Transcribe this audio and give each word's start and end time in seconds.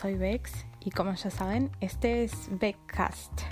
Soy 0.00 0.14
Bex 0.14 0.64
y 0.82 0.90
como 0.90 1.12
ya 1.14 1.28
saben, 1.28 1.70
este 1.82 2.24
es 2.24 2.32
Beckcast. 2.52 3.42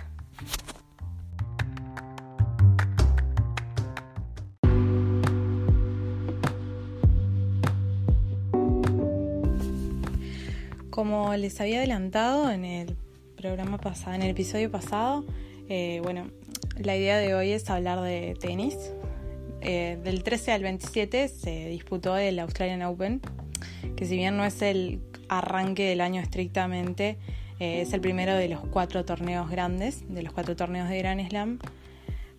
Como 10.89 11.37
les 11.37 11.61
había 11.61 11.79
adelantado 11.79 12.51
en 12.51 12.65
el 12.65 12.97
programa 13.37 13.77
pasado, 13.77 14.15
en 14.15 14.23
el 14.23 14.31
episodio 14.31 14.71
pasado, 14.71 15.27
eh, 15.69 16.01
bueno, 16.03 16.31
la 16.79 16.97
idea 16.97 17.19
de 17.19 17.35
hoy 17.35 17.53
es 17.53 17.69
hablar 17.69 18.01
de 18.01 18.39
tenis. 18.41 18.77
Eh, 19.61 19.99
del 20.03 20.23
13 20.23 20.53
al 20.53 20.63
27 20.63 21.29
se 21.29 21.69
disputó 21.69 22.17
el 22.17 22.39
Australian 22.39 22.83
Open, 22.83 23.21
que 23.97 24.07
si 24.07 24.17
bien 24.17 24.39
no 24.39 24.47
es 24.47 24.63
el 24.63 25.03
arranque 25.29 25.89
del 25.89 26.01
año 26.01 26.21
estrictamente, 26.21 27.19
eh, 27.61 27.83
es 27.83 27.93
el 27.93 28.01
primero 28.01 28.35
de 28.35 28.49
los 28.49 28.61
cuatro 28.61 29.05
torneos 29.05 29.51
grandes, 29.51 30.05
de 30.09 30.23
los 30.23 30.33
cuatro 30.33 30.55
torneos 30.57 30.89
de 30.89 30.99
Grand 30.99 31.29
Slam, 31.29 31.59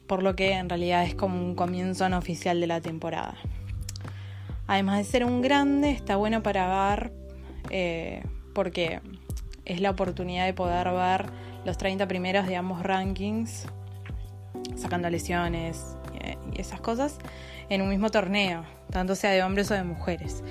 por 0.07 0.23
lo 0.23 0.35
que 0.35 0.53
en 0.53 0.69
realidad 0.69 1.03
es 1.03 1.13
como 1.13 1.39
un 1.39 1.55
comienzo 1.55 2.07
no 2.09 2.17
oficial 2.17 2.59
de 2.59 2.67
la 2.67 2.81
temporada. 2.81 3.35
Además 4.67 4.99
de 4.99 5.03
ser 5.03 5.25
un 5.25 5.41
grande, 5.41 5.91
está 5.91 6.15
bueno 6.15 6.43
para 6.43 6.95
ver, 6.95 7.11
eh, 7.69 8.23
porque 8.53 9.01
es 9.65 9.81
la 9.81 9.91
oportunidad 9.91 10.45
de 10.45 10.53
poder 10.53 10.89
ver 10.91 11.25
los 11.65 11.77
30 11.77 12.07
primeros 12.07 12.47
de 12.47 12.55
ambos 12.55 12.81
rankings, 12.83 13.65
sacando 14.75 15.09
lesiones 15.09 15.97
eh, 16.21 16.37
y 16.53 16.61
esas 16.61 16.81
cosas, 16.81 17.17
en 17.69 17.81
un 17.81 17.89
mismo 17.89 18.09
torneo, 18.09 18.63
tanto 18.89 19.15
sea 19.15 19.31
de 19.31 19.43
hombres 19.43 19.69
o 19.71 19.73
de 19.73 19.83
mujeres. 19.83 20.43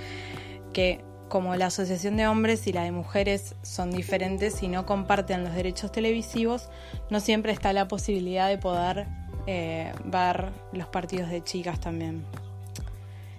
Que 0.73 1.01
como 1.29 1.55
la 1.57 1.67
Asociación 1.67 2.17
de 2.17 2.27
Hombres 2.27 2.67
y 2.67 2.73
la 2.73 2.83
de 2.83 2.93
Mujeres 2.93 3.55
son 3.63 3.91
diferentes 3.91 4.63
y 4.63 4.69
no 4.69 4.87
comparten 4.87 5.45
los 5.45 5.55
derechos 5.55 5.93
televisivos, 5.93 6.69
no 7.11 7.21
siempre 7.21 7.53
está 7.53 7.73
la 7.73 7.89
posibilidad 7.89 8.49
de 8.49 8.59
poder 8.59 9.07
eh, 9.47 9.93
ver 10.05 10.51
los 10.73 10.89
partidos 10.89 11.31
de 11.31 11.43
chicas 11.43 11.81
también. 11.81 12.25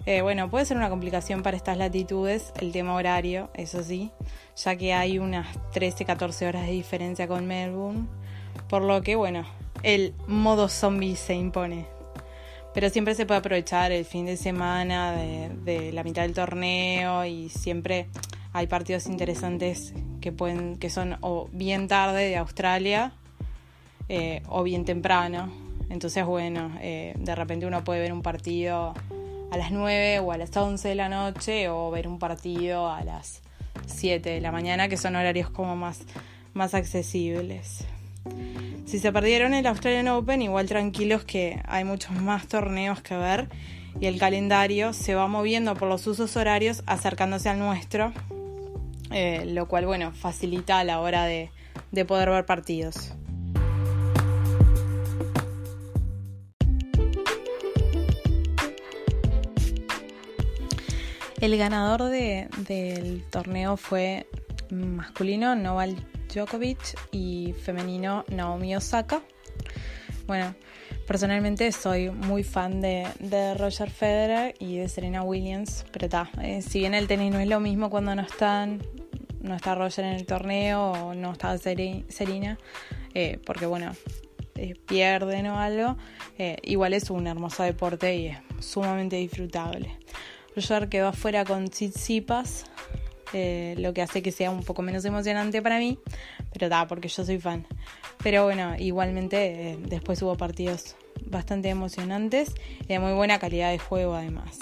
Eh, 0.06 0.22
bueno, 0.22 0.50
puede 0.50 0.64
ser 0.64 0.76
una 0.76 0.88
complicación 0.88 1.42
para 1.42 1.56
estas 1.56 1.76
latitudes 1.76 2.52
el 2.60 2.72
tema 2.72 2.94
horario, 2.94 3.50
eso 3.54 3.82
sí, 3.82 4.10
ya 4.56 4.76
que 4.76 4.94
hay 4.94 5.18
unas 5.18 5.46
13-14 5.74 6.48
horas 6.48 6.66
de 6.66 6.72
diferencia 6.72 7.28
con 7.28 7.46
Melbourne, 7.46 8.06
por 8.68 8.82
lo 8.82 9.02
que, 9.02 9.16
bueno, 9.16 9.44
el 9.82 10.14
modo 10.26 10.68
zombie 10.68 11.16
se 11.16 11.34
impone 11.34 11.99
pero 12.72 12.88
siempre 12.90 13.14
se 13.14 13.26
puede 13.26 13.40
aprovechar 13.40 13.92
el 13.92 14.04
fin 14.04 14.26
de 14.26 14.36
semana 14.36 15.12
de, 15.12 15.92
la 15.92 16.04
mitad 16.04 16.22
del 16.22 16.34
torneo 16.34 17.24
y 17.24 17.48
siempre 17.48 18.06
hay 18.52 18.66
partidos 18.66 19.06
interesantes 19.06 19.92
que 20.20 20.32
pueden 20.32 20.76
que 20.76 20.90
son 20.90 21.16
o 21.20 21.48
bien 21.52 21.88
tarde 21.88 22.28
de 22.28 22.36
Australia 22.36 23.12
eh, 24.08 24.42
o 24.48 24.62
bien 24.62 24.84
temprano. 24.84 25.52
Entonces 25.88 26.24
bueno 26.24 26.72
eh, 26.80 27.14
de 27.18 27.34
repente 27.34 27.66
uno 27.66 27.82
puede 27.82 28.00
ver 28.00 28.12
un 28.12 28.22
partido 28.22 28.94
a 29.50 29.56
las 29.56 29.72
9 29.72 30.20
o 30.20 30.30
a 30.30 30.38
las 30.38 30.56
11 30.56 30.88
de 30.88 30.94
la 30.94 31.08
noche 31.08 31.68
o 31.68 31.90
ver 31.90 32.06
un 32.06 32.18
partido 32.18 32.88
a 32.88 33.02
las 33.02 33.42
7 33.86 34.30
de 34.30 34.40
la 34.40 34.52
mañana 34.52 34.88
que 34.88 34.96
son 34.96 35.16
horarios 35.16 35.50
como 35.50 35.74
más 35.74 36.02
más 36.54 36.74
accesibles 36.74 37.84
si 38.84 38.98
se 38.98 39.12
perdieron 39.12 39.54
el 39.54 39.66
Australian 39.66 40.08
Open, 40.08 40.42
igual 40.42 40.66
tranquilos 40.66 41.24
que 41.24 41.62
hay 41.66 41.84
muchos 41.84 42.12
más 42.12 42.48
torneos 42.48 43.00
que 43.02 43.16
ver 43.16 43.48
y 44.00 44.06
el 44.06 44.18
calendario 44.18 44.92
se 44.92 45.14
va 45.14 45.28
moviendo 45.28 45.74
por 45.74 45.88
los 45.88 46.06
usos 46.06 46.36
horarios 46.36 46.82
acercándose 46.86 47.48
al 47.48 47.58
nuestro, 47.58 48.12
eh, 49.10 49.44
lo 49.46 49.68
cual, 49.68 49.86
bueno, 49.86 50.12
facilita 50.12 50.78
a 50.78 50.84
la 50.84 51.00
hora 51.00 51.24
de, 51.24 51.50
de 51.92 52.04
poder 52.04 52.30
ver 52.30 52.46
partidos. 52.46 53.14
El 61.40 61.56
ganador 61.56 62.02
de, 62.04 62.48
del 62.68 63.24
torneo 63.30 63.78
fue 63.78 64.26
masculino 64.70 65.56
Novak 65.56 66.09
Djokovic 66.32 66.96
y 67.10 67.52
femenino 67.52 68.24
Naomi 68.28 68.76
Osaka. 68.76 69.22
Bueno, 70.26 70.54
personalmente 71.06 71.72
soy 71.72 72.10
muy 72.10 72.44
fan 72.44 72.80
de, 72.80 73.54
Roger 73.58 73.90
Federer 73.90 74.54
y 74.60 74.76
de 74.76 74.88
Serena 74.88 75.22
Williams, 75.22 75.84
pero 75.92 76.06
está, 76.06 76.30
eh, 76.40 76.62
si 76.62 76.80
bien 76.80 76.94
el 76.94 77.08
tenis 77.08 77.32
no 77.32 77.40
es 77.40 77.48
lo 77.48 77.58
mismo 77.58 77.90
cuando 77.90 78.14
no 78.14 78.22
están, 78.22 78.80
no 79.40 79.56
está 79.56 79.74
Roger 79.74 80.04
en 80.04 80.12
el 80.12 80.26
torneo 80.26 80.92
o 80.92 81.14
no 81.14 81.32
está 81.32 81.58
Serena, 81.58 82.58
eh, 83.14 83.40
porque 83.44 83.66
bueno, 83.66 83.96
eh, 84.54 84.74
pierden 84.86 85.48
o 85.48 85.58
algo, 85.58 85.96
igual 86.62 86.94
es 86.94 87.10
un 87.10 87.26
hermoso 87.26 87.64
deporte 87.64 88.14
y 88.16 88.26
es 88.28 88.38
sumamente 88.60 89.16
disfrutable. 89.16 89.98
Roger 90.54 90.88
quedó 90.88 91.08
afuera 91.08 91.44
con 91.44 91.68
Tsitsipas, 91.68 92.64
eh, 93.32 93.74
lo 93.78 93.94
que 93.94 94.02
hace 94.02 94.22
que 94.22 94.32
sea 94.32 94.50
un 94.50 94.64
poco 94.64 94.82
menos 94.82 95.04
emocionante 95.04 95.62
para 95.62 95.78
mí, 95.78 95.98
pero 96.52 96.68
da, 96.68 96.86
porque 96.86 97.08
yo 97.08 97.24
soy 97.24 97.38
fan. 97.38 97.66
Pero 98.22 98.44
bueno, 98.44 98.74
igualmente 98.78 99.72
eh, 99.72 99.78
después 99.80 100.20
hubo 100.22 100.36
partidos 100.36 100.96
bastante 101.26 101.68
emocionantes 101.68 102.52
y 102.82 102.86
de 102.86 102.98
muy 102.98 103.12
buena 103.12 103.38
calidad 103.38 103.70
de 103.70 103.78
juego 103.78 104.14
además. 104.14 104.58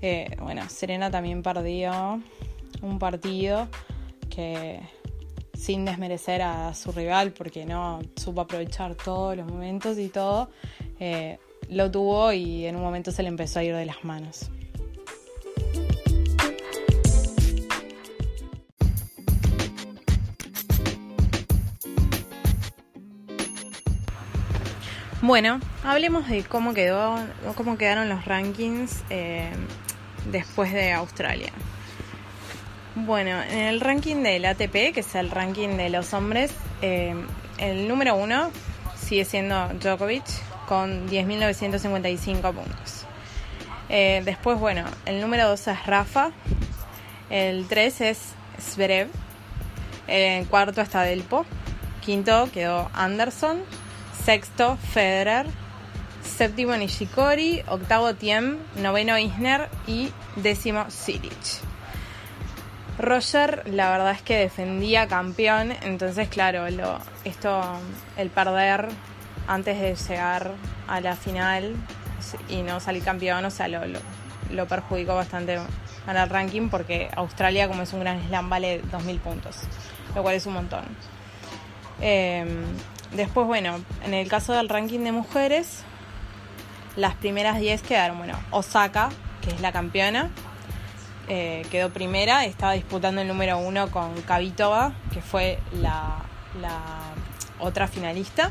Eh, 0.00 0.36
bueno, 0.40 0.68
Serena 0.68 1.10
también 1.10 1.42
perdió 1.42 2.22
un 2.82 2.98
partido 2.98 3.68
que 4.30 4.80
sin 5.54 5.84
desmerecer 5.84 6.42
a 6.42 6.72
su 6.74 6.92
rival 6.92 7.32
porque 7.32 7.66
no 7.66 8.00
supo 8.14 8.42
aprovechar 8.42 8.94
todos 8.94 9.36
los 9.36 9.46
momentos 9.46 9.98
y 9.98 10.08
todo, 10.08 10.50
lo 11.68 11.90
tuvo 11.90 12.32
y 12.32 12.66
en 12.66 12.76
un 12.76 12.82
momento 12.82 13.10
se 13.10 13.24
le 13.24 13.28
empezó 13.28 13.58
a 13.58 13.64
ir 13.64 13.74
de 13.74 13.86
las 13.86 14.04
manos. 14.04 14.50
Bueno, 25.20 25.58
hablemos 25.82 26.28
de 26.28 26.44
cómo 26.44 26.74
quedó, 26.74 27.18
cómo 27.56 27.76
quedaron 27.76 28.08
los 28.08 28.24
rankings 28.24 29.02
eh, 29.10 29.50
después 30.30 30.72
de 30.72 30.92
Australia. 30.92 31.50
Bueno, 32.94 33.42
en 33.42 33.58
el 33.58 33.80
ranking 33.80 34.22
del 34.22 34.44
ATP, 34.44 34.94
que 34.94 35.00
es 35.00 35.16
el 35.16 35.32
ranking 35.32 35.70
de 35.70 35.90
los 35.90 36.14
hombres, 36.14 36.52
eh, 36.82 37.16
el 37.58 37.88
número 37.88 38.14
uno 38.14 38.52
sigue 38.96 39.24
siendo 39.24 39.68
Djokovic 39.80 40.24
con 40.68 41.08
10.955 41.08 42.40
puntos. 42.52 43.04
Eh, 43.88 44.22
después, 44.24 44.56
bueno, 44.60 44.84
el 45.04 45.20
número 45.20 45.48
dos 45.48 45.66
es 45.66 45.84
Rafa, 45.84 46.30
el 47.28 47.66
3 47.66 48.00
es 48.02 48.20
Zverev, 48.60 49.08
el 50.06 50.46
cuarto 50.46 50.80
está 50.80 51.02
Delpo, 51.02 51.44
quinto 52.02 52.48
quedó 52.52 52.88
Anderson 52.94 53.62
sexto 54.28 54.76
Federer, 54.76 55.46
séptimo 56.22 56.76
Nishikori, 56.76 57.62
octavo 57.66 58.14
Tiem, 58.14 58.58
noveno 58.76 59.16
Isner. 59.16 59.70
Y 59.86 60.12
décimo 60.36 60.84
Silic. 60.90 61.32
Roger, 62.98 63.62
la 63.72 63.90
verdad 63.90 64.10
es 64.10 64.20
que 64.20 64.36
defendía 64.36 65.08
campeón, 65.08 65.72
entonces 65.80 66.28
claro, 66.28 66.66
esto, 67.24 67.62
el 68.18 68.28
perder 68.28 68.88
antes 69.46 69.80
de 69.80 69.94
llegar 69.94 70.52
a 70.86 71.00
la 71.00 71.16
final 71.16 71.74
y 72.50 72.60
no 72.60 72.80
salir 72.80 73.02
campeón, 73.02 73.46
o 73.46 73.50
sea, 73.50 73.66
lo, 73.68 74.66
perjudicó 74.66 75.14
bastante 75.14 75.54
en 75.54 76.16
el 76.16 76.28
ranking 76.28 76.68
porque 76.68 77.08
Australia, 77.16 77.66
como 77.66 77.80
es 77.80 77.94
un 77.94 78.00
gran 78.00 78.22
slam, 78.28 78.50
vale 78.50 78.82
2.000 78.92 79.20
puntos, 79.20 79.56
lo 80.14 80.22
cual 80.22 80.34
es 80.34 80.44
un 80.44 80.52
montón. 80.52 80.84
Em, 82.02 82.62
Después, 83.12 83.46
bueno, 83.46 83.80
en 84.04 84.14
el 84.14 84.28
caso 84.28 84.52
del 84.52 84.68
ranking 84.68 85.00
de 85.00 85.12
mujeres, 85.12 85.84
las 86.96 87.14
primeras 87.14 87.58
10 87.58 87.82
quedaron, 87.82 88.18
bueno, 88.18 88.38
Osaka, 88.50 89.08
que 89.40 89.50
es 89.50 89.60
la 89.60 89.72
campeona, 89.72 90.30
eh, 91.28 91.66
quedó 91.70 91.90
primera, 91.90 92.44
estaba 92.44 92.72
disputando 92.72 93.20
el 93.20 93.28
número 93.28 93.58
uno 93.58 93.90
con 93.90 94.20
Kavitova, 94.22 94.94
que 95.12 95.20
fue 95.20 95.58
la, 95.72 96.24
otra 97.58 97.88
finalista. 97.88 98.50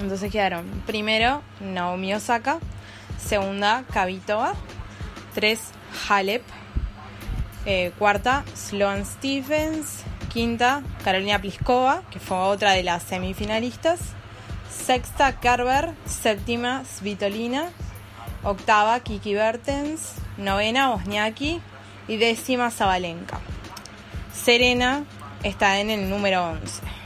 Entonces 0.00 0.30
quedaron 0.30 0.64
primero 0.86 1.42
Naomi 1.60 2.14
Osaka, 2.14 2.58
segunda 3.18 3.84
Kavitova, 3.92 4.54
tres 5.34 5.72
Halep, 6.08 6.42
eh, 7.66 7.92
cuarta 7.98 8.44
Sloan 8.54 9.04
Stephens, 9.04 10.04
quinta 10.28 10.82
Carolina 11.04 11.40
Pliskova, 11.40 12.02
que 12.10 12.20
fue 12.20 12.36
otra 12.36 12.72
de 12.72 12.82
las 12.82 13.02
semifinalistas, 13.02 14.00
sexta 14.70 15.40
Carver, 15.40 15.94
séptima 16.06 16.84
Svitolina, 16.84 17.70
octava 18.42 19.00
Kiki 19.00 19.34
Bertens, 19.34 20.14
novena 20.36 20.90
Bosniaki 20.90 21.60
y 22.06 22.16
décima 22.16 22.70
Zabalenka. 22.70 23.40
Serena 24.32 25.04
está 25.42 25.80
en 25.80 25.90
el 25.90 26.08
número 26.08 26.44
11. 26.50 26.97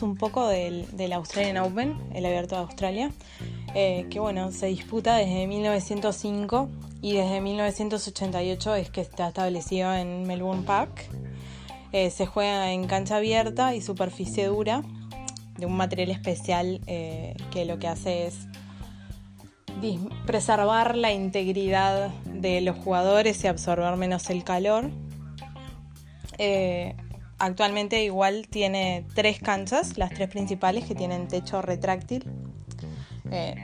Un 0.00 0.16
poco 0.16 0.48
del, 0.48 1.12
Australian 1.12 1.58
Open, 1.58 1.98
el 2.14 2.24
abierto 2.24 2.54
de 2.54 2.62
Australia, 2.62 3.10
eh, 3.74 4.06
que 4.08 4.20
bueno, 4.20 4.50
se 4.52 4.66
disputa 4.66 5.16
desde 5.16 5.46
1905 5.46 6.70
y 7.02 7.12
desde 7.12 7.42
1988 7.42 8.76
es 8.76 8.90
que 8.90 9.02
está 9.02 9.28
establecido 9.28 9.92
en 9.92 10.22
Melbourne 10.22 10.62
Park. 10.62 11.10
Eh, 11.92 12.10
se 12.10 12.24
juega 12.24 12.72
en 12.72 12.86
cancha 12.86 13.16
abierta 13.16 13.74
y 13.74 13.82
superficie 13.82 14.46
dura, 14.46 14.82
de 15.58 15.66
un 15.66 15.76
material 15.76 16.10
especial 16.10 16.80
eh, 16.86 17.34
que 17.50 17.66
lo 17.66 17.78
que 17.78 17.88
hace 17.88 18.28
es 18.28 18.46
preservar 20.26 20.96
la 20.96 21.12
integridad 21.12 22.08
de 22.24 22.60
los 22.60 22.78
jugadores 22.78 23.44
y 23.44 23.48
absorber 23.48 23.96
menos 23.96 24.30
el 24.30 24.44
calor 24.44 24.90
actualmente 27.42 28.04
igual 28.04 28.46
tiene 28.48 29.04
tres 29.14 29.40
canchas, 29.40 29.98
las 29.98 30.10
tres 30.10 30.28
principales 30.28 30.84
que 30.84 30.94
tienen 30.94 31.26
techo 31.26 31.60
retráctil. 31.60 32.24
Eh, 33.32 33.56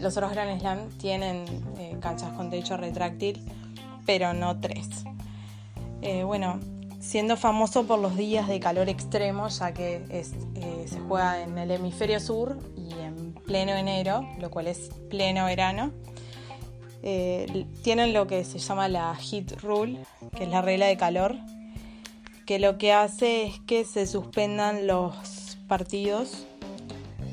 los 0.00 0.16
otros 0.16 0.32
Grand 0.32 0.58
Slam 0.58 0.88
tienen 0.98 1.44
eh, 1.78 1.96
canchas 2.00 2.32
con 2.32 2.50
techo 2.50 2.76
retráctil, 2.76 3.40
pero 4.06 4.32
no 4.34 4.58
tres. 4.58 4.88
Eh, 6.00 6.24
bueno, 6.24 6.58
siendo 6.98 7.36
famoso 7.36 7.86
por 7.86 8.00
los 8.00 8.16
días 8.16 8.48
de 8.48 8.58
calor 8.58 8.88
extremo, 8.88 9.46
ya 9.46 9.72
que 9.72 10.24
se 10.86 11.00
juega 11.06 11.42
en 11.42 11.56
el 11.58 11.70
hemisferio 11.70 12.18
sur 12.18 12.58
y 12.76 12.92
en 12.92 13.34
pleno 13.34 13.72
enero, 13.72 14.26
lo 14.40 14.50
cual 14.50 14.66
es 14.66 14.90
pleno 15.08 15.44
verano. 15.44 15.92
tienen 17.82 18.12
lo 18.12 18.26
que 18.26 18.42
se 18.42 18.58
llama 18.58 18.88
la 18.88 19.14
heat 19.14 19.62
rule, 19.62 20.00
que 20.36 20.42
es 20.42 20.50
la 20.50 20.60
regla 20.60 20.86
de 20.86 20.96
calor, 20.96 21.36
que 22.46 22.58
lo 22.58 22.78
que 22.78 22.92
hace 22.92 23.46
es 23.46 23.60
que 23.60 23.84
se 23.84 24.06
suspendan 24.06 24.86
los 24.86 25.58
partidos 25.68 26.46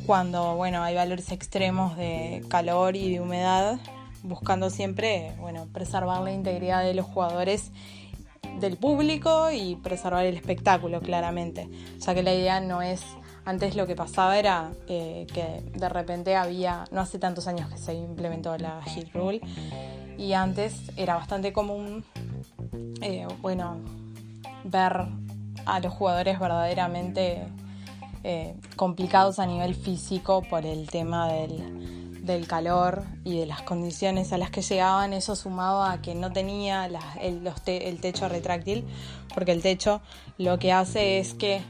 cuando 0.05 0.55
bueno, 0.55 0.81
hay 0.81 0.95
valores 0.95 1.31
extremos 1.31 1.95
de 1.95 2.43
calor 2.47 2.95
y 2.95 3.11
de 3.11 3.21
humedad, 3.21 3.79
buscando 4.23 4.69
siempre 4.69 5.33
bueno, 5.39 5.67
preservar 5.71 6.21
la 6.21 6.31
integridad 6.31 6.83
de 6.83 6.93
los 6.93 7.05
jugadores 7.05 7.71
del 8.59 8.77
público 8.77 9.51
y 9.51 9.75
preservar 9.75 10.25
el 10.25 10.35
espectáculo 10.35 11.01
claramente, 11.01 11.69
ya 11.99 12.15
que 12.15 12.23
la 12.23 12.33
idea 12.33 12.59
no 12.59 12.81
es 12.81 13.03
antes 13.45 13.75
lo 13.75 13.87
que 13.87 13.95
pasaba 13.95 14.37
era 14.37 14.71
eh, 14.87 15.25
que 15.33 15.63
de 15.77 15.89
repente 15.89 16.35
había, 16.35 16.85
no 16.91 17.01
hace 17.01 17.19
tantos 17.19 17.47
años 17.47 17.69
que 17.69 17.77
se 17.77 17.93
implementó 17.93 18.57
la 18.57 18.81
Hit 18.83 19.13
Rule, 19.13 19.41
y 20.17 20.33
antes 20.33 20.91
era 20.97 21.15
bastante 21.15 21.53
común, 21.53 22.03
eh, 23.01 23.27
bueno, 23.41 23.77
ver 24.63 25.07
a 25.65 25.79
los 25.79 25.93
jugadores 25.93 26.39
verdaderamente 26.39 27.47
eh, 28.23 28.55
complicados 28.75 29.39
a 29.39 29.45
nivel 29.45 29.75
físico 29.75 30.41
por 30.41 30.65
el 30.65 30.89
tema 30.89 31.31
del, 31.31 32.47
calor 32.47 33.05
y 33.23 33.39
de 33.39 33.47
las 33.47 33.63
condiciones 33.63 34.33
a 34.33 34.37
las 34.37 34.51
que 34.51 34.61
llegaban, 34.61 35.13
eso 35.13 35.35
sumado 35.35 35.83
a 35.83 35.99
que 35.99 36.13
no 36.13 36.31
tenía 36.31 36.87
el, 37.19 37.99
techo 37.99 38.29
retráctil, 38.29 38.85
porque 39.33 39.51
el 39.51 39.63
techo 39.63 40.01
lo 40.37 40.59
que 40.59 40.71
hace 40.71 41.17
es 41.17 41.33
que 41.33 41.61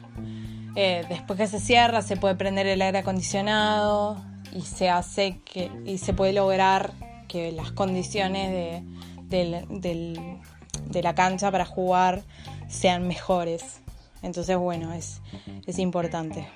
eh, 0.75 1.05
después 1.07 1.39
que 1.39 1.47
se 1.47 1.61
cierra 1.61 2.01
se 2.01 2.17
puede 2.17 2.35
prender 2.35 2.67
el 2.67 2.81
aire 2.81 2.97
acondicionado 2.97 4.17
y 4.53 4.61
se 4.63 4.89
hace 4.89 5.39
que 5.45 5.71
y 5.85 5.97
se 5.97 6.13
puede 6.13 6.33
lograr 6.33 6.91
que 7.29 7.53
las 7.53 7.71
condiciones 7.71 8.83
de 9.29 11.01
la 11.01 11.15
cancha 11.15 11.51
para 11.51 11.65
jugar 11.65 12.23
sean 12.69 13.07
mejores. 13.07 13.81
Entonces, 14.21 14.57
bueno, 14.57 14.93
es, 14.93 15.21
es 15.65 15.79
importante. 15.79 16.47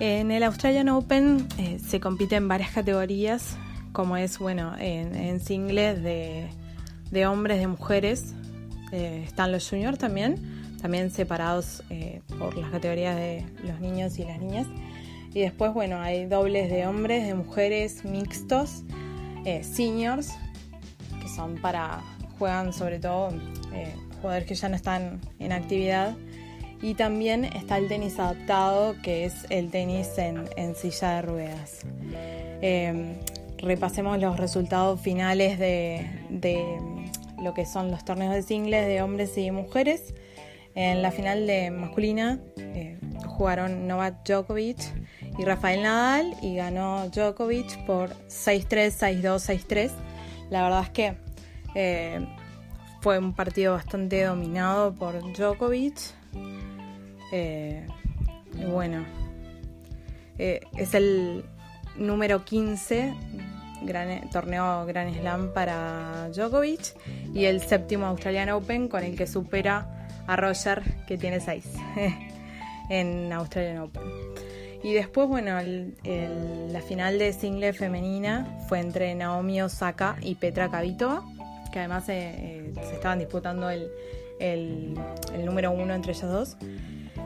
En 0.00 0.30
el 0.30 0.44
Australian 0.44 0.88
Open 0.90 1.46
eh, 1.58 1.80
se 1.84 1.98
compite 1.98 2.36
en 2.36 2.46
varias 2.46 2.70
categorías, 2.70 3.56
como 3.92 4.16
es, 4.16 4.38
bueno, 4.38 4.74
en, 4.78 5.40
singles 5.40 6.02
de, 6.02 6.48
de, 7.10 7.26
hombres, 7.26 7.58
de 7.58 7.66
mujeres. 7.66 8.34
Eh, 8.92 9.24
están 9.26 9.50
los 9.50 9.68
juniors 9.68 9.98
también, 9.98 10.76
también 10.80 11.10
separados 11.10 11.82
eh, 11.90 12.22
por 12.38 12.56
las 12.56 12.70
categorías 12.70 13.16
de 13.16 13.44
los 13.64 13.80
niños 13.80 14.18
y 14.20 14.24
las 14.24 14.38
niñas. 14.38 14.68
Y 15.38 15.42
después, 15.42 15.72
bueno, 15.72 16.00
hay 16.00 16.24
dobles 16.24 16.68
de 16.68 16.84
hombres, 16.88 17.24
de 17.24 17.32
mujeres, 17.32 18.04
mixtos, 18.04 18.82
eh, 19.44 19.62
seniors, 19.62 20.32
que 21.22 21.28
son 21.28 21.54
para, 21.58 22.02
juegan 22.40 22.72
sobre 22.72 22.98
todo 22.98 23.28
eh, 23.72 23.94
jugadores 24.20 24.48
que 24.48 24.56
ya 24.56 24.68
no 24.68 24.74
están 24.74 25.20
en 25.38 25.52
actividad. 25.52 26.16
Y 26.82 26.94
también 26.94 27.44
está 27.44 27.78
el 27.78 27.86
tenis 27.86 28.18
adaptado, 28.18 28.96
que 29.00 29.26
es 29.26 29.46
el 29.48 29.70
tenis 29.70 30.08
en, 30.18 30.74
silla 30.74 31.10
de 31.12 31.22
ruedas. 31.22 31.86
Em, 32.60 33.14
repasemos 33.58 34.18
los 34.18 34.38
resultados 34.38 35.00
finales 35.00 35.60
de, 35.60 36.04
de, 36.30 36.64
lo 37.40 37.54
que 37.54 37.64
son 37.64 37.92
los 37.92 38.04
torneos 38.04 38.34
de 38.34 38.42
singles 38.42 38.88
de 38.88 39.02
hombres 39.02 39.38
y 39.38 39.52
mujeres. 39.52 40.14
En 40.74 41.00
la 41.00 41.12
final 41.12 41.46
de 41.46 41.70
masculina 41.70 42.40
eh, 42.56 42.98
jugaron 43.24 43.86
Novak 43.86 44.26
Djokovic 44.26 44.78
y 45.38 45.44
Rafael 45.44 45.82
Nadal 45.82 46.36
y 46.42 46.56
ganó 46.56 47.08
Djokovic 47.08 47.86
por 47.86 48.10
6-3, 48.26 49.22
6-2, 49.22 49.66
6-3. 49.66 49.90
La 50.50 50.62
verdad 50.64 50.82
es 50.82 50.90
que 50.90 51.16
eh, 51.74 52.26
fue 53.00 53.18
un 53.18 53.32
partido 53.32 53.74
bastante 53.74 54.24
dominado 54.24 54.94
por 54.94 55.20
Djokovic. 55.32 55.96
Eh, 57.32 57.86
bueno, 58.68 59.04
eh, 60.38 60.60
es 60.76 60.94
el 60.94 61.44
número 61.96 62.44
15 62.44 63.14
gran, 63.82 64.28
torneo 64.30 64.86
Grand 64.86 65.14
Slam 65.14 65.52
para 65.52 66.28
Djokovic 66.30 66.94
y 67.34 67.44
el 67.44 67.60
séptimo 67.60 68.06
Australian 68.06 68.50
Open 68.50 68.88
con 68.88 69.04
el 69.04 69.16
que 69.16 69.26
supera 69.26 70.08
a 70.26 70.36
Roger 70.36 70.82
que 71.06 71.16
tiene 71.16 71.40
6 71.40 71.64
en 72.90 73.32
Australian 73.32 73.78
Open. 73.78 74.37
Y 74.82 74.92
después, 74.94 75.28
bueno, 75.28 75.58
la 76.70 76.80
final 76.82 77.18
de 77.18 77.32
single 77.32 77.72
femenina 77.72 78.58
fue 78.68 78.80
entre 78.80 79.14
Naomi 79.14 79.60
Osaka 79.60 80.16
y 80.20 80.36
Petra 80.36 80.68
Kvitova, 80.68 81.24
que 81.72 81.80
además 81.80 82.08
eh, 82.08 82.34
eh, 82.36 82.72
se 82.86 82.94
estaban 82.94 83.18
disputando 83.18 83.70
el, 83.70 83.90
número 85.44 85.72
uno 85.72 85.94
entre 85.94 86.12
ellas 86.12 86.30
dos. 86.30 86.56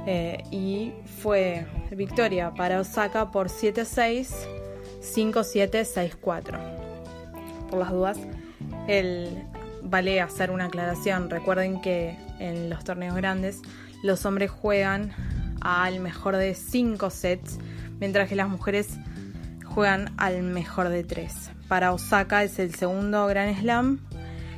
Eh, 0.06 0.42
y 0.50 0.92
fue 1.20 1.66
victoria 1.92 2.52
para 2.54 2.80
Osaka 2.80 3.30
por 3.30 3.48
7-6, 3.48 4.28
5-7, 5.00 6.16
6-4. 6.20 6.58
Por 7.68 7.78
las 7.78 7.90
dudas, 7.90 8.18
el, 8.88 9.44
vale 9.82 10.20
hacer 10.20 10.50
una 10.50 10.66
aclaración. 10.66 11.28
Recuerden 11.28 11.80
que 11.82 12.16
en 12.38 12.70
los 12.70 12.82
torneos 12.82 13.14
grandes 13.14 13.60
los 14.02 14.24
hombres 14.24 14.50
juegan 14.50 15.12
al 15.62 16.00
mejor 16.00 16.36
de 16.36 16.54
5 16.54 17.10
sets, 17.10 17.58
mientras 18.00 18.28
que 18.28 18.36
las 18.36 18.48
mujeres 18.48 18.98
juegan 19.64 20.12
al 20.16 20.42
mejor 20.42 20.88
de 20.88 21.04
3. 21.04 21.50
Para 21.68 21.92
Osaka 21.92 22.44
es 22.44 22.58
el 22.58 22.74
segundo 22.74 23.26
Grand 23.26 23.58
Slam, 23.58 24.00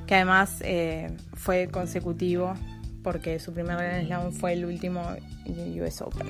que 0.07 0.17
además 0.17 0.57
eh, 0.63 1.17
fue 1.35 1.69
consecutivo, 1.69 2.55
porque 3.03 3.39
su 3.39 3.53
primer 3.53 3.77
Grand 3.77 4.07
Slam 4.07 4.33
fue 4.33 4.55
el 4.55 4.65
último 4.65 5.03
US 5.47 6.03
Open. 6.03 6.27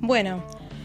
Bueno, 0.00 0.42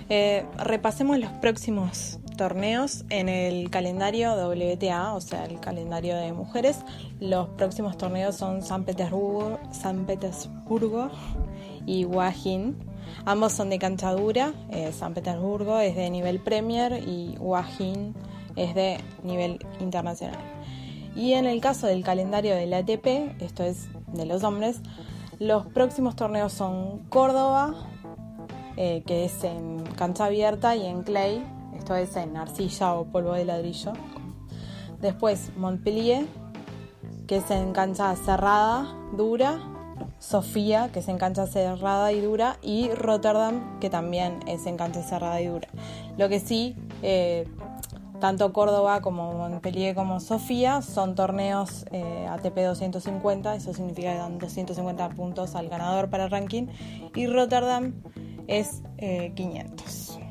eh, 0.10 0.46
repasemos 0.58 1.18
los 1.18 1.32
próximos 1.32 2.20
torneos 2.36 3.06
en 3.10 3.30
el 3.30 3.70
calendario 3.70 4.34
WTA, 4.34 5.14
o 5.14 5.22
sea, 5.22 5.46
el 5.46 5.60
calendario 5.60 6.16
de 6.16 6.34
mujeres. 6.34 6.80
Los 7.20 7.50
próximos 7.50 7.98
torneos 7.98 8.36
son 8.36 8.62
San 8.62 8.84
Petersburgo, 8.84 9.60
San 9.72 10.06
Petersburgo 10.06 11.10
y 11.86 12.06
Wajin. 12.06 12.76
Ambos 13.26 13.54
son 13.54 13.70
de 13.70 13.80
cancha 13.80 14.12
dura. 14.12 14.54
Eh, 14.70 14.92
San 14.92 15.14
Petersburgo 15.14 15.80
es 15.80 15.96
de 15.96 16.10
nivel 16.10 16.40
Premier 16.40 17.04
y 17.08 17.36
Wajin 17.40 18.14
es 18.56 18.76
de 18.76 18.98
nivel 19.24 19.60
internacional. 19.80 20.40
Y 21.16 21.34
en 21.34 21.46
el 21.46 21.62
caso 21.62 21.88
del 21.88 22.04
calendario 22.04 22.56
del 22.56 22.74
ATP, 22.74 23.42
esto 23.42 23.64
es 23.64 23.88
de 24.08 24.26
los 24.26 24.44
hombres, 24.44 24.82
los 25.40 25.66
próximos 25.68 26.16
torneos 26.16 26.54
son 26.54 27.00
Córdoba, 27.10 27.74
eh, 28.78 29.04
que 29.06 29.26
es 29.26 29.44
en 29.44 29.84
cancha 29.96 30.26
abierta, 30.26 30.76
y 30.76 30.86
en 30.86 31.04
clay, 31.04 31.44
esto 31.84 31.98
es 31.98 32.16
en 32.16 32.38
arcilla 32.38 32.94
o 32.94 33.04
polvo 33.04 33.34
de 33.34 33.44
ladrillo. 33.44 33.92
Después 35.02 35.52
Montpellier, 35.58 36.26
que 37.28 37.38
es 37.38 37.52
en 37.52 37.74
cancha 37.74 38.16
cerrada, 38.16 38.88
dura. 39.18 39.60
Sofía, 40.18 40.90
que 40.94 41.00
es 41.00 41.10
en 41.10 41.18
cancha 41.18 41.46
cerrada 41.46 42.14
y 42.14 42.22
dura. 42.22 42.56
Y 42.62 42.90
Rotterdam, 42.92 43.82
que 43.82 43.90
también 43.90 44.40
es 44.48 44.66
en 44.66 44.78
cancha 44.78 45.04
cerrada 45.04 45.42
y 45.42 45.48
dura. 45.48 45.68
Lo 46.18 46.30
que 46.30 46.40
sí, 46.40 46.78
eh, 47.02 47.50
tanto 48.22 48.54
Córdoba 48.54 49.02
como 49.02 49.34
Montpellier 49.34 49.94
como 49.94 50.22
Sofía 50.22 50.82
son 50.82 51.16
torneos 51.16 51.86
eh, 51.92 52.28
ATP 52.30 52.60
250, 52.60 53.56
eso 53.56 53.74
significa 53.74 54.14
que 54.14 54.20
dan 54.20 54.40
250 54.40 55.10
puntos 55.10 55.56
al 55.56 55.68
ganador 55.68 56.10
para 56.10 56.24
el 56.24 56.32
ranking. 56.32 56.68
Y 57.14 57.28
Rotterdam 57.28 57.94
es 58.48 58.82
500. 59.36 60.23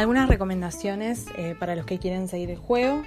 Algunas 0.00 0.28
recomendaciones 0.30 1.26
eh, 1.36 1.54
para 1.60 1.76
los 1.76 1.84
que 1.84 1.98
quieren 1.98 2.26
seguir 2.26 2.50
el 2.50 2.56
juego. 2.56 3.02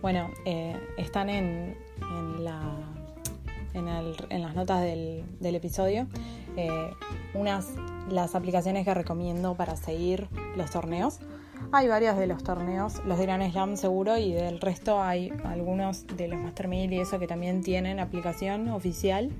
Bueno, 0.00 0.30
eh, 0.46 0.74
están 0.96 1.28
en, 1.28 1.76
las 2.42 2.64
notas 4.54 4.80
del, 4.80 5.26
episodio. 5.42 6.06
unas 7.34 7.68
las 8.08 8.34
aplicaciones 8.34 8.86
que 8.86 8.94
recomiendo 8.94 9.54
para 9.56 9.76
seguir 9.76 10.28
los 10.56 10.70
torneos. 10.70 11.18
Hay 11.70 11.88
varios 11.88 12.16
de 12.16 12.26
los 12.26 12.42
torneos, 12.42 13.04
los 13.04 13.18
de 13.18 13.26
Grand 13.26 13.52
Slam 13.52 13.76
seguro, 13.76 14.16
y 14.16 14.32
del 14.32 14.58
resto 14.58 15.02
hay 15.02 15.34
algunos 15.44 16.06
de 16.06 16.28
los 16.28 16.40
Master 16.40 16.66
1000 16.66 16.94
y 16.94 17.00
eso 17.00 17.18
que 17.18 17.26
también 17.26 17.60
tienen 17.60 18.00
aplicación 18.00 18.70
oficial. 18.70 19.30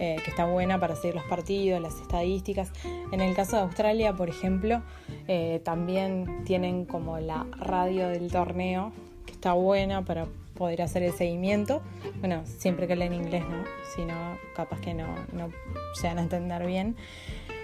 Eh, 0.00 0.16
que 0.24 0.30
está 0.30 0.44
buena 0.44 0.80
para 0.80 0.96
seguir 0.96 1.14
los 1.14 1.24
partidos, 1.24 1.80
las 1.80 2.00
estadísticas. 2.00 2.72
En 3.12 3.20
el 3.20 3.32
caso 3.36 3.54
de 3.56 3.62
Australia, 3.62 4.12
por 4.12 4.28
ejemplo, 4.28 4.82
eh, 5.28 5.60
también 5.64 6.44
tienen 6.44 6.84
como 6.84 7.20
la 7.20 7.46
radio 7.56 8.08
del 8.08 8.30
torneo, 8.32 8.92
que 9.24 9.32
está 9.32 9.52
buena 9.52 10.04
para 10.04 10.26
poder 10.54 10.82
hacer 10.82 11.04
el 11.04 11.12
seguimiento. 11.12 11.80
Bueno, 12.18 12.42
siempre 12.44 12.88
que 12.88 12.96
leen 12.96 13.12
inglés, 13.12 13.44
¿no? 13.48 13.62
Si 13.94 14.04
no, 14.04 14.36
capaz 14.56 14.80
que 14.80 14.94
no, 14.94 15.06
no 15.32 15.50
se 15.94 16.08
van 16.08 16.18
a 16.18 16.22
entender 16.22 16.66
bien. 16.66 16.96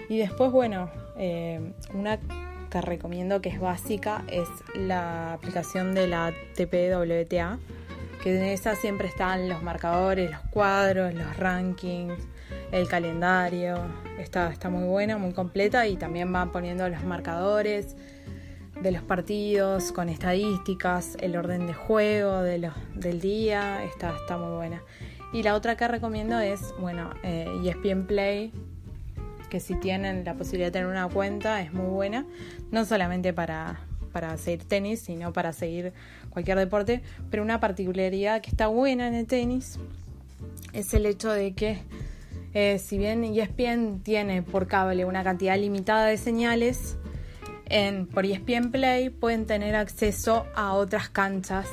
Y 0.07 0.17
después, 0.17 0.51
bueno, 0.51 0.89
eh, 1.17 1.73
una 1.93 2.17
que 2.69 2.81
recomiendo 2.81 3.41
que 3.41 3.49
es 3.49 3.59
básica 3.59 4.23
es 4.29 4.47
la 4.73 5.33
aplicación 5.33 5.93
de 5.93 6.07
la 6.07 6.33
TPWTA, 6.55 7.59
que 8.21 8.37
en 8.37 8.43
esa 8.45 8.75
siempre 8.75 9.07
están 9.07 9.49
los 9.49 9.63
marcadores, 9.63 10.29
los 10.29 10.41
cuadros, 10.51 11.13
los 11.13 11.37
rankings, 11.37 12.19
el 12.71 12.87
calendario. 12.87 13.77
Está, 14.19 14.51
está 14.51 14.69
muy 14.69 14.83
buena, 14.83 15.17
muy 15.17 15.33
completa 15.33 15.87
y 15.87 15.95
también 15.95 16.31
van 16.31 16.51
poniendo 16.51 16.87
los 16.87 17.03
marcadores 17.03 17.95
de 18.81 18.91
los 18.91 19.03
partidos 19.03 19.91
con 19.91 20.09
estadísticas, 20.09 21.17
el 21.19 21.35
orden 21.35 21.67
de 21.67 21.73
juego 21.73 22.41
del 22.41 23.21
día. 23.21 23.83
Está, 23.83 24.15
está 24.15 24.37
muy 24.37 24.55
buena. 24.55 24.81
Y 25.33 25.43
la 25.43 25.55
otra 25.55 25.75
que 25.75 25.87
recomiendo 25.87 26.39
es, 26.39 26.73
bueno, 26.79 27.11
eh, 27.23 27.47
ESPN 27.63 28.05
Play, 28.05 28.51
que 29.49 29.59
si 29.59 29.75
tienen 29.75 30.23
la 30.25 30.35
posibilidad 30.35 30.67
de 30.67 30.71
tener 30.71 30.87
una 30.87 31.07
cuenta 31.07 31.61
es 31.61 31.73
muy 31.73 31.87
buena, 31.87 32.25
no 32.71 32.85
solamente 32.85 33.33
para, 33.33 33.81
para 34.11 34.37
seguir 34.37 34.63
tenis, 34.65 35.01
sino 35.01 35.33
para 35.33 35.53
seguir 35.53 35.93
cualquier 36.29 36.57
deporte, 36.57 37.01
pero 37.29 37.43
una 37.43 37.59
particularidad 37.59 38.41
que 38.41 38.49
está 38.49 38.67
buena 38.67 39.07
en 39.07 39.15
el 39.15 39.27
tenis 39.27 39.79
es 40.73 40.93
el 40.93 41.05
hecho 41.05 41.31
de 41.31 41.53
que 41.53 41.79
eh, 42.53 42.79
si 42.79 42.97
bien 42.97 43.23
ESPN 43.23 44.01
tiene 44.03 44.41
por 44.41 44.67
cable 44.67 45.05
una 45.05 45.23
cantidad 45.23 45.57
limitada 45.57 46.05
de 46.07 46.17
señales, 46.17 46.97
en, 47.65 48.05
por 48.05 48.25
ESPN 48.25 48.71
Play 48.71 49.09
pueden 49.09 49.45
tener 49.45 49.75
acceso 49.75 50.45
a 50.55 50.73
otras 50.73 51.09
canchas 51.09 51.67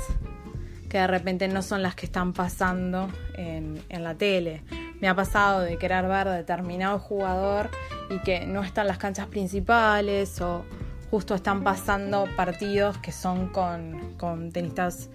que 0.88 0.98
de 0.98 1.06
repente 1.06 1.48
no 1.48 1.62
son 1.62 1.82
las 1.82 1.96
que 1.96 2.06
están 2.06 2.32
pasando 2.32 3.08
en, 3.34 3.82
en 3.88 4.04
la 4.04 4.14
tele. 4.14 4.62
Me 5.00 5.08
ha 5.08 5.14
pasado 5.14 5.60
de 5.60 5.76
querer 5.76 6.06
ver 6.06 6.28
determinado 6.28 6.98
jugador 6.98 7.70
y 8.10 8.18
que 8.20 8.46
no 8.46 8.62
están 8.62 8.86
las 8.86 8.98
canchas 8.98 9.26
principales 9.26 10.40
o 10.40 10.64
justo 11.10 11.34
están 11.34 11.64
pasando 11.64 12.26
partidos 12.36 12.98
que 12.98 13.12
son 13.12 13.48
con, 13.48 14.50
tenistas 14.52 15.10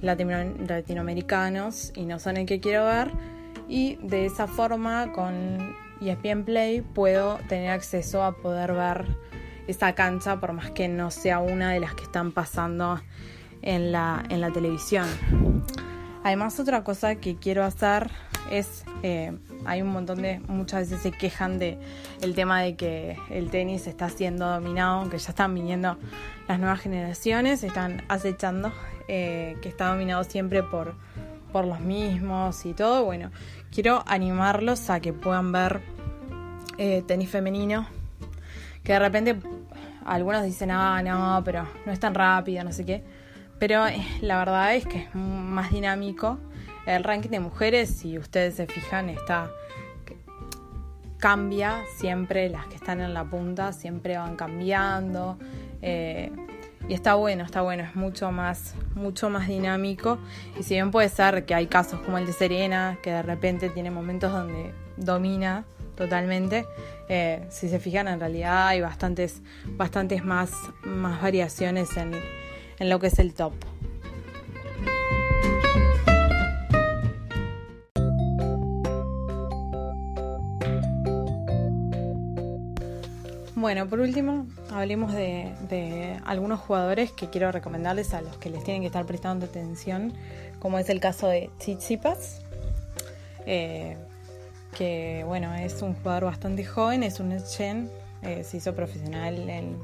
latinoamericanos 0.00 1.92
y 1.94 2.04
no 2.04 2.18
son 2.18 2.36
el 2.36 2.46
que 2.46 2.60
quiero 2.60 2.84
ver. 2.84 3.10
Y 3.68 3.96
de 3.96 4.26
esa 4.26 4.46
forma 4.46 5.12
con 5.12 5.76
ESPN 6.00 6.44
Play 6.44 6.80
puedo 6.80 7.38
tener 7.48 7.70
acceso 7.70 8.22
a 8.22 8.36
poder 8.36 8.72
ver 8.72 9.06
esa 9.66 9.94
cancha 9.94 10.40
por 10.40 10.52
más 10.52 10.70
que 10.70 10.88
no 10.88 11.10
sea 11.10 11.40
una 11.40 11.72
de 11.72 11.80
las 11.80 11.94
que 11.94 12.04
están 12.04 12.32
pasando 12.32 13.00
en 13.62 13.92
la, 13.92 14.24
en 14.30 14.40
la 14.40 14.50
televisión. 14.50 15.06
Además 16.24 16.58
otra 16.60 16.84
cosa 16.84 17.16
que 17.16 17.36
quiero 17.36 17.64
hacer 17.64 18.10
es, 18.50 18.84
eh, 19.02 19.36
hay 19.64 19.82
un 19.82 19.88
montón 19.88 20.22
de, 20.22 20.40
muchas 20.48 20.88
veces 20.88 21.02
se 21.02 21.10
quejan 21.12 21.58
de 21.58 21.78
el 22.20 22.34
tema 22.34 22.62
de 22.62 22.76
que 22.76 23.16
el 23.30 23.50
tenis 23.50 23.86
está 23.86 24.08
siendo 24.08 24.46
dominado, 24.48 25.08
que 25.10 25.18
ya 25.18 25.30
están 25.30 25.54
viniendo 25.54 25.96
las 26.46 26.58
nuevas 26.58 26.80
generaciones, 26.80 27.62
están 27.62 28.02
acechando, 28.08 28.72
eh, 29.08 29.56
que 29.62 29.68
está 29.68 29.88
dominado 29.88 30.24
siempre 30.24 30.62
por, 30.62 30.94
por 31.52 31.66
los 31.66 31.80
mismos 31.80 32.64
y 32.66 32.74
todo. 32.74 33.04
Bueno, 33.04 33.30
quiero 33.70 34.02
animarlos 34.06 34.90
a 34.90 35.00
que 35.00 35.12
puedan 35.12 35.52
ver 35.52 35.80
eh, 36.78 37.02
tenis 37.06 37.30
femenino, 37.30 37.86
que 38.84 38.92
de 38.92 38.98
repente 38.98 39.36
algunos 40.04 40.44
dicen, 40.44 40.70
ah, 40.70 41.02
no, 41.02 41.42
pero 41.44 41.66
no 41.84 41.92
es 41.92 42.00
tan 42.00 42.14
rápido, 42.14 42.64
no 42.64 42.72
sé 42.72 42.84
qué. 42.84 43.02
Pero 43.58 43.84
la 44.20 44.38
verdad 44.38 44.74
es 44.76 44.86
que 44.86 44.98
es 44.98 45.14
más 45.14 45.70
dinámico 45.70 46.38
el 46.96 47.04
ranking 47.04 47.30
de 47.30 47.40
mujeres, 47.40 47.90
si 47.90 48.18
ustedes 48.18 48.54
se 48.54 48.66
fijan, 48.66 49.08
está 49.10 49.50
cambia 51.18 51.82
siempre, 51.96 52.48
las 52.48 52.66
que 52.66 52.76
están 52.76 53.00
en 53.00 53.12
la 53.12 53.24
punta 53.24 53.72
siempre 53.72 54.16
van 54.16 54.36
cambiando. 54.36 55.38
Eh, 55.82 56.30
y 56.88 56.94
está 56.94 57.14
bueno, 57.14 57.44
está 57.44 57.60
bueno, 57.60 57.82
es 57.82 57.94
mucho 57.94 58.32
más, 58.32 58.74
mucho 58.94 59.28
más 59.28 59.48
dinámico. 59.48 60.18
Y 60.58 60.62
si 60.62 60.74
bien 60.74 60.90
puede 60.90 61.08
ser 61.10 61.44
que 61.44 61.54
hay 61.54 61.66
casos 61.66 62.00
como 62.00 62.16
el 62.16 62.26
de 62.26 62.32
Serena, 62.32 62.98
que 63.02 63.10
de 63.10 63.22
repente 63.22 63.68
tiene 63.68 63.90
momentos 63.90 64.32
donde 64.32 64.72
domina 64.96 65.64
totalmente, 65.96 66.64
eh, 67.08 67.44
si 67.50 67.68
se 67.68 67.80
fijan 67.80 68.08
en 68.08 68.20
realidad 68.20 68.68
hay 68.68 68.80
bastantes, 68.80 69.42
bastantes 69.76 70.24
más, 70.24 70.52
más 70.82 71.20
variaciones 71.20 71.96
en, 71.96 72.12
en 72.78 72.88
lo 72.88 73.00
que 73.00 73.08
es 73.08 73.18
el 73.18 73.34
top. 73.34 73.52
Bueno, 83.60 83.88
por 83.88 83.98
último, 83.98 84.46
hablemos 84.70 85.12
de, 85.12 86.16
algunos 86.24 86.60
jugadores 86.60 87.10
que 87.10 87.28
quiero 87.28 87.50
recomendarles 87.50 88.14
a 88.14 88.20
los 88.22 88.36
que 88.36 88.50
les 88.50 88.62
tienen 88.62 88.82
que 88.82 88.86
estar 88.86 89.04
prestando 89.04 89.46
atención, 89.46 90.12
como 90.60 90.78
es 90.78 90.88
el 90.88 91.00
caso 91.00 91.26
de 91.26 91.50
Tsitsipas, 91.58 92.40
eh, 93.46 93.96
que 94.76 95.24
bueno, 95.26 95.52
es 95.56 95.82
un 95.82 95.94
jugador 95.94 96.26
bastante 96.26 96.64
joven, 96.64 97.02
es 97.02 97.18
un 97.18 97.36
Chen, 97.42 97.90
eh, 98.22 98.44
se 98.44 98.58
hizo 98.58 98.76
profesional 98.76 99.50
el, 99.50 99.76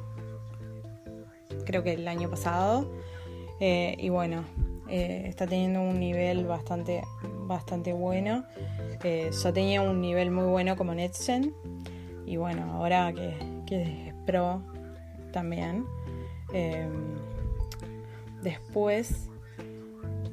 creo 1.67 1.83
que 1.83 1.95
el 1.95 2.07
año 2.07 2.31
pasado, 2.31 2.89
eh, 3.59 3.97
y 3.99 4.09
bueno, 4.09 4.45
está 4.89 5.49
teniendo 5.49 5.81
un 5.81 5.99
nivel 5.99 6.45
bastante, 6.45 7.03
bastante 7.49 7.93
bueno. 7.93 8.45
yo 9.03 9.53
tenía 9.53 9.83
un 9.83 10.01
nivel 10.01 10.31
muy 10.31 10.45
bueno 10.45 10.77
como 10.77 10.95
Netchen, 10.95 11.53
y 12.27 12.37
bueno, 12.37 12.73
ahora 12.73 13.13
que 13.13 13.55
que 13.65 14.09
es 14.09 14.15
pro 14.27 14.63
también. 15.33 15.87
Em, 16.53 17.17
después, 18.43 19.29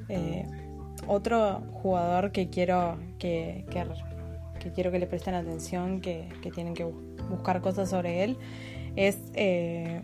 eh, 0.09 0.45
otro 1.07 1.61
jugador 1.73 2.31
que 2.31 2.49
quiero 2.49 2.97
que, 3.17 3.65
quiero 4.75 4.91
que 4.91 4.99
le 4.99 5.07
presten 5.07 5.33
atención, 5.33 6.01
que, 6.01 6.29
tienen 6.53 6.73
que 6.73 6.83
buscar 7.29 7.61
cosas 7.61 7.89
sobre 7.89 8.23
él, 8.23 8.37
es 8.95 9.17
eh, 9.33 10.03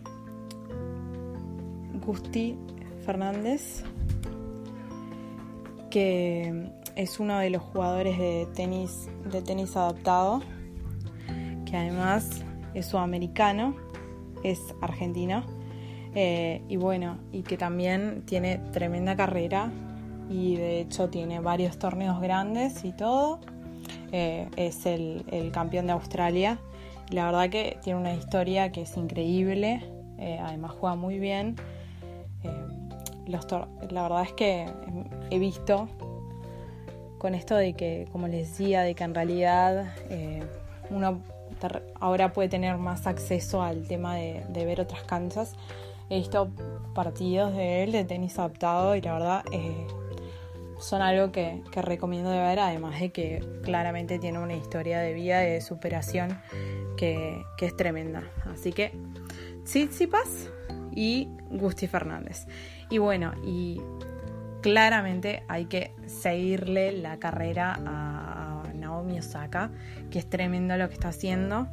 Gusti 2.04 2.56
Fernández, 3.04 3.84
que 5.90 6.70
es 6.96 7.20
uno 7.20 7.38
de 7.38 7.50
los 7.50 7.62
jugadores 7.62 8.18
de 8.18 8.48
tenis, 8.54 9.08
de 9.30 9.42
tenis 9.42 9.76
adaptado, 9.76 10.42
que 11.68 11.76
además 11.76 12.44
es 12.74 12.86
sudamericano, 12.86 13.74
es 14.42 14.74
argentino, 14.80 15.44
eh, 16.14 16.62
y 16.68 16.76
bueno, 16.76 17.18
y 17.32 17.42
que 17.42 17.56
también 17.56 18.22
tiene 18.24 18.58
tremenda 18.72 19.16
carrera 19.16 19.70
y 20.30 20.56
de 20.56 20.80
hecho 20.80 21.08
tiene 21.08 21.40
varios 21.40 21.78
torneos 21.78 22.20
grandes 22.20 22.84
y 22.84 22.92
todo. 22.92 23.40
Eh, 24.12 24.48
es 24.56 24.86
el, 24.86 25.50
campeón 25.52 25.86
de 25.86 25.92
Australia. 25.92 26.58
La 27.10 27.26
verdad 27.26 27.50
que 27.50 27.78
tiene 27.82 28.00
una 28.00 28.14
historia 28.14 28.72
que 28.72 28.82
es 28.82 28.96
increíble, 28.96 29.82
eh, 30.18 30.38
además 30.42 30.72
juega 30.72 30.96
muy 30.96 31.18
bien. 31.18 31.56
la 33.26 34.02
verdad 34.02 34.22
es 34.22 34.32
que 34.32 34.66
he 35.30 35.38
visto 35.38 35.88
con 37.18 37.34
esto 37.34 37.56
de 37.56 37.74
que, 37.74 38.08
como 38.12 38.28
les 38.28 38.48
decía, 38.48 38.82
de 38.82 38.94
que 38.94 39.04
en 39.04 39.14
realidad 39.14 39.92
eh, 40.08 40.42
ahora 42.00 42.32
puede 42.32 42.48
tener 42.48 42.76
más 42.76 43.06
acceso 43.06 43.62
al 43.62 43.86
tema 43.86 44.16
de, 44.16 44.44
ver 44.64 44.80
otras 44.80 45.02
canchas. 45.04 45.54
He 46.10 46.18
visto 46.18 46.50
partidos 46.94 47.54
de 47.54 47.84
él 47.84 47.92
de 47.92 48.04
tenis 48.04 48.38
adaptado 48.38 48.96
y 48.96 49.00
la 49.00 49.12
verdad 49.12 49.44
eh, 49.52 49.86
son 50.80 51.02
algo 51.02 51.32
que, 51.32 51.62
recomiendo 51.74 52.30
ver, 52.30 52.58
además 52.58 53.00
de 53.00 53.10
que 53.10 53.44
claramente 53.62 54.18
tiene 54.18 54.38
una 54.38 54.54
historia 54.54 55.00
de 55.00 55.12
vida, 55.12 55.40
de 55.40 55.60
superación 55.60 56.40
que, 56.96 57.42
que 57.56 57.66
es 57.66 57.76
tremenda. 57.76 58.22
Así 58.52 58.72
que 58.72 58.92
Tsitsipas 59.64 60.50
y 60.94 61.28
Gusti 61.50 61.86
Fernández. 61.86 62.46
Y 62.90 62.98
bueno, 62.98 63.32
y 63.44 63.80
claramente 64.62 65.42
hay 65.48 65.66
que 65.66 65.92
seguirle 66.06 66.92
la 66.92 67.18
carrera 67.18 67.78
a 67.86 68.27
Naomi 69.08 69.18
Osaka, 69.18 69.70
que 70.10 70.18
es 70.18 70.28
tremendo 70.28 70.76
lo 70.76 70.88
que 70.88 70.94
está 70.94 71.08
haciendo. 71.08 71.68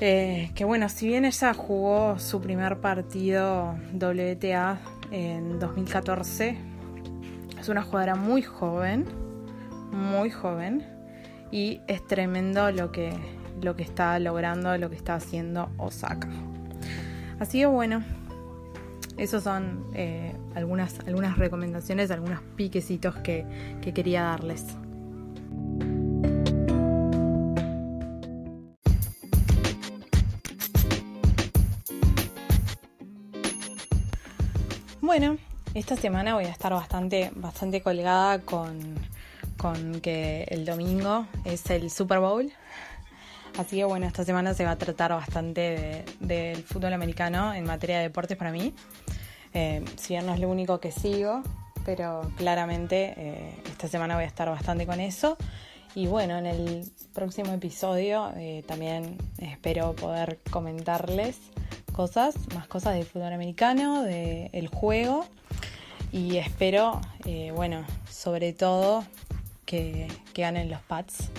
Eh, 0.00 0.50
que 0.54 0.64
bueno, 0.64 0.88
si 0.88 1.06
bien 1.06 1.24
ella 1.24 1.54
jugó 1.54 2.18
su 2.18 2.40
primer 2.40 2.80
partido 2.80 3.76
WTA 3.92 4.78
en 5.12 5.58
2014, 5.58 6.56
es 7.60 7.68
una 7.68 7.82
jugadora 7.82 8.16
muy 8.16 8.42
joven, 8.42 9.06
muy 9.92 10.30
joven, 10.30 10.84
y 11.52 11.80
es 11.86 12.04
tremendo 12.06 12.72
lo 12.72 12.90
que, 12.90 13.12
lo 13.62 13.76
que 13.76 13.84
está 13.84 14.18
logrando, 14.18 14.76
lo 14.78 14.90
que 14.90 14.96
está 14.96 15.14
haciendo 15.14 15.70
Osaka. 15.78 16.28
Así 17.38 17.60
que 17.60 17.66
bueno, 17.66 18.02
esos 19.16 19.44
son 19.44 19.84
eh, 19.94 20.34
algunas, 20.54 20.98
algunas 21.06 21.38
recomendaciones, 21.38 22.10
algunos 22.10 22.40
piquecitos 22.56 23.14
que, 23.16 23.46
quería 23.94 24.22
darles. 24.22 24.76
Bueno, 35.16 35.38
esta 35.74 35.94
semana 35.94 36.34
voy 36.34 36.46
a 36.46 36.48
estar 36.48 36.72
bastante, 36.72 37.30
bastante 37.36 37.80
colgada 37.82 38.40
con, 38.40 38.98
que 40.02 40.42
el 40.48 40.64
domingo 40.64 41.28
es 41.44 41.70
el 41.70 41.88
Super 41.88 42.18
Bowl. 42.18 42.52
Así 43.56 43.76
que 43.76 43.84
bueno, 43.84 44.08
esta 44.08 44.24
semana 44.24 44.54
se 44.54 44.64
va 44.64 44.72
a 44.72 44.76
tratar 44.76 45.12
bastante 45.12 46.04
del 46.18 46.64
fútbol 46.64 46.94
americano 46.94 47.54
en 47.54 47.64
materia 47.64 47.98
de 47.98 48.02
deportes 48.02 48.36
para 48.36 48.50
mí. 48.50 48.74
Eh, 49.52 49.84
si 49.94 50.14
bien 50.14 50.26
no 50.26 50.34
es 50.34 50.40
lo 50.40 50.48
único 50.48 50.80
que 50.80 50.90
sigo, 50.90 51.44
pero 51.84 52.22
claramente 52.36 53.14
eh, 53.16 53.62
esta 53.66 53.86
semana 53.86 54.16
voy 54.16 54.24
a 54.24 54.26
estar 54.26 54.50
bastante 54.50 54.84
con 54.84 54.98
eso. 54.98 55.36
Y 55.94 56.08
bueno, 56.08 56.36
en 56.38 56.46
el 56.46 56.90
próximo 57.12 57.52
episodio 57.52 58.32
eh, 58.36 58.64
también 58.66 59.16
espero 59.38 59.94
poder 59.94 60.40
comentarles 60.50 61.38
cosas, 61.94 62.34
más 62.54 62.66
cosas 62.68 62.94
del 62.94 63.06
fútbol 63.06 63.32
americano, 63.32 64.02
del 64.02 64.68
juego. 64.68 65.26
Y 66.12 66.36
espero, 66.36 67.00
bueno, 67.54 67.86
sobre 68.10 68.52
todo 68.52 69.04
que, 69.64 70.08
ganen 70.34 70.68
los 70.68 70.82
Pats. 70.82 71.30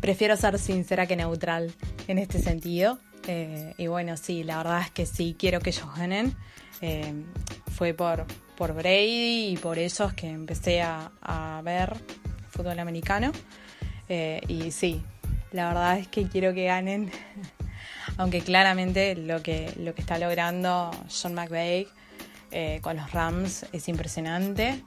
prefiero 0.00 0.36
ser 0.38 0.58
sincera 0.58 1.06
que 1.06 1.16
neutral 1.16 1.74
en 2.08 2.18
este 2.18 2.40
sentido. 2.40 2.98
Eh, 3.26 3.74
y 3.76 3.86
bueno, 3.86 4.16
sí, 4.16 4.44
la 4.44 4.58
verdad 4.58 4.82
es 4.82 4.90
que 4.90 5.06
sí, 5.06 5.36
quiero 5.38 5.60
que 5.60 5.70
ellos 5.70 5.86
ganen. 5.96 6.34
Eh, 6.80 7.12
fue 7.70 7.94
por, 7.94 8.26
por 8.56 8.74
Brady 8.74 9.48
y 9.52 9.56
por 9.56 9.78
ellos 9.78 10.12
que 10.14 10.28
empecé 10.28 10.82
a, 10.82 11.60
ver 11.64 11.96
fútbol 12.48 12.78
americano. 12.78 13.32
Eh, 14.08 14.40
y 14.48 14.70
sí, 14.70 15.02
la 15.52 15.68
verdad 15.68 15.98
es 15.98 16.08
que 16.08 16.28
quiero 16.28 16.54
que 16.54 16.66
ganen. 16.66 17.10
Aunque 18.16 18.40
claramente 18.40 19.14
lo 19.14 19.42
que, 19.42 19.72
lo 19.78 19.94
que 19.94 20.00
está 20.00 20.18
logrando 20.18 20.90
John 21.10 21.34
McVeigh 21.34 21.88
con 22.82 22.96
los 22.96 23.12
Rams 23.12 23.66
es 23.72 23.88
impresionante. 23.88 24.82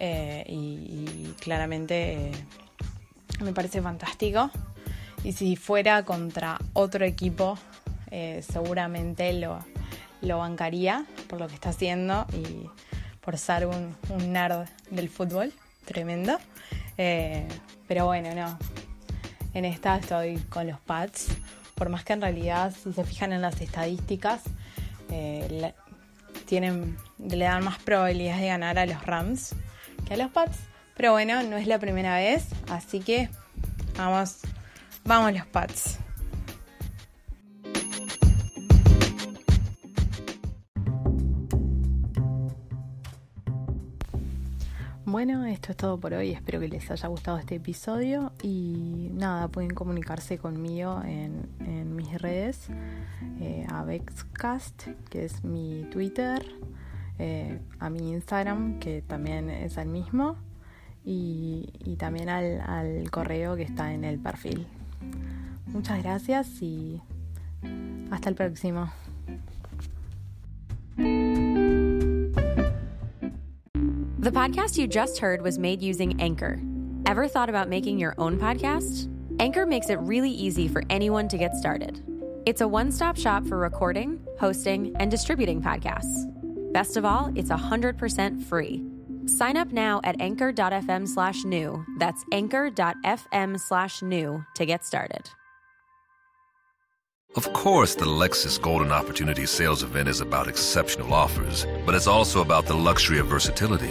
y, 0.00 0.52
y, 0.52 1.34
claramente 1.40 2.32
me 3.42 3.52
parece 3.52 3.82
fantástico. 3.82 4.50
Y 5.24 5.32
si 5.32 5.56
fuera 5.56 6.04
contra 6.04 6.58
otro 6.72 7.04
equipo, 7.04 7.58
eh, 8.10 8.42
seguramente 8.42 9.32
lo, 9.32 9.64
lo, 10.20 10.38
bancaría 10.38 11.06
por 11.28 11.40
lo 11.40 11.48
que 11.48 11.54
está 11.54 11.70
haciendo 11.70 12.26
y 12.32 12.68
por 13.20 13.38
ser 13.38 13.66
un, 13.66 13.96
nerd 14.32 14.68
del 14.90 15.08
fútbol, 15.08 15.52
tremendo. 15.84 16.38
Eh, 16.98 17.46
pero 17.86 18.06
bueno, 18.06 18.34
no. 18.34 18.58
En 19.54 19.64
esta 19.64 19.96
estoy 19.96 20.38
con 20.48 20.66
los 20.66 20.80
Pats. 20.80 21.28
Por 21.74 21.88
más 21.88 22.04
que 22.04 22.12
en 22.12 22.20
realidad, 22.20 22.72
si 22.72 22.92
se 22.92 23.04
fijan 23.04 23.32
en 23.32 23.42
las 23.42 23.60
estadísticas, 23.60 24.42
eh, 25.10 25.72
tienen, 26.46 26.96
le 27.18 27.44
dan 27.44 27.64
más 27.64 27.78
probabilidades 27.78 28.40
de 28.40 28.48
ganar 28.48 28.78
a 28.78 28.86
los 28.86 29.04
Rams 29.04 29.54
que 30.06 30.14
a 30.14 30.16
los 30.16 30.30
Pats. 30.30 30.58
Pero 30.96 31.12
bueno, 31.12 31.42
no 31.42 31.56
es 31.56 31.66
la 31.66 31.78
primera 31.78 32.16
vez, 32.16 32.46
así 32.68 33.00
que 33.00 33.28
vamos 33.96 34.40
Vamos 35.04 35.32
los 35.32 35.46
Pats. 35.46 35.98
Bueno, 45.12 45.44
esto 45.44 45.72
es 45.72 45.76
todo 45.76 46.00
por 46.00 46.14
hoy. 46.14 46.30
Espero 46.30 46.58
que 46.58 46.68
les 46.68 46.90
haya 46.90 47.06
gustado 47.06 47.36
este 47.36 47.56
episodio. 47.56 48.32
Y 48.42 49.10
nada, 49.12 49.48
pueden 49.48 49.74
comunicarse 49.74 50.38
conmigo 50.38 51.02
en, 51.04 51.94
mis 51.94 52.18
redes. 52.18 52.68
Eh, 53.38 53.66
a 53.68 53.84
que 55.10 55.24
es 55.26 55.44
mi 55.44 55.86
Twitter. 55.92 56.42
Eh, 57.18 57.60
a 57.78 57.90
mi 57.90 58.12
Instagram, 58.12 58.78
que 58.78 59.02
también 59.02 59.50
es 59.50 59.76
el 59.76 59.88
mismo. 59.88 60.38
Y, 61.04 61.70
también 61.98 62.30
al 62.30 63.10
correo 63.10 63.54
que 63.54 63.64
está 63.64 63.92
en 63.92 64.04
el 64.04 64.18
perfil. 64.18 64.66
Muchas 65.66 66.02
gracias 66.02 66.62
y 66.62 67.02
hasta 68.10 68.30
el 68.30 68.34
próximo. 68.34 68.90
The 74.22 74.30
podcast 74.30 74.78
you 74.78 74.86
just 74.86 75.18
heard 75.18 75.42
was 75.42 75.58
made 75.58 75.82
using 75.82 76.20
Anchor. 76.20 76.62
Ever 77.06 77.26
thought 77.26 77.48
about 77.48 77.68
making 77.68 77.98
your 77.98 78.14
own 78.18 78.38
podcast? 78.38 79.12
Anchor 79.40 79.66
makes 79.66 79.90
it 79.90 79.98
really 79.98 80.30
easy 80.30 80.68
for 80.68 80.84
anyone 80.90 81.26
to 81.26 81.36
get 81.36 81.56
started. 81.56 82.00
It's 82.46 82.60
a 82.60 82.68
one 82.68 82.92
stop 82.92 83.16
shop 83.16 83.44
for 83.48 83.58
recording, 83.58 84.24
hosting, 84.38 84.94
and 85.00 85.10
distributing 85.10 85.60
podcasts. 85.60 86.32
Best 86.72 86.96
of 86.96 87.04
all, 87.04 87.32
it's 87.34 87.50
100% 87.50 88.44
free. 88.44 88.84
Sign 89.26 89.56
up 89.56 89.72
now 89.72 90.00
at 90.04 90.20
anchor.fm 90.20 91.08
slash 91.08 91.42
new. 91.42 91.84
That's 91.98 92.24
anchor.fm 92.30 93.58
slash 93.58 94.02
new 94.02 94.44
to 94.54 94.64
get 94.64 94.84
started. 94.84 95.30
Of 97.34 97.52
course, 97.54 97.96
the 97.96 98.04
Lexus 98.04 98.60
Golden 98.60 98.92
Opportunity 98.92 99.46
Sales 99.46 99.82
Event 99.82 100.06
is 100.08 100.20
about 100.20 100.48
exceptional 100.48 101.12
offers, 101.12 101.66
but 101.84 101.94
it's 101.94 102.06
also 102.06 102.42
about 102.42 102.66
the 102.66 102.74
luxury 102.74 103.18
of 103.18 103.26
versatility 103.26 103.90